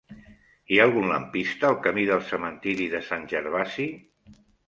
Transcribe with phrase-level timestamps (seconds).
[0.75, 3.87] Hi ha algun lampista al camí del Cementiri de Sant Gervasi?